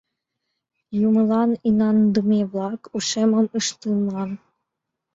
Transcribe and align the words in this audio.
Юмылан 1.07 1.51
инаныдыме-влак 1.69 2.81
ушемым 2.95 3.47
ыштыман. 3.59 4.29